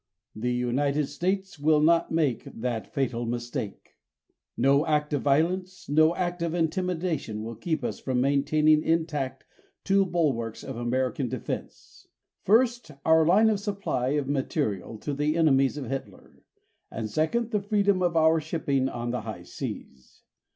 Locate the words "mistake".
3.27-3.97